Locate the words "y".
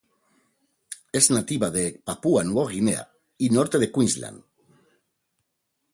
3.37-3.51